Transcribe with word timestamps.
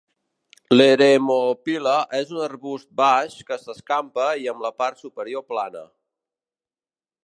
L'eremophila 0.75 1.93
és 2.21 2.33
un 2.37 2.41
arbust 2.47 2.89
baix 3.03 3.37
que 3.51 3.61
s'escampa 3.67 4.29
i 4.47 4.53
amb 4.55 4.69
la 4.69 4.75
part 4.83 5.05
superior 5.07 5.49
plana. 5.53 5.89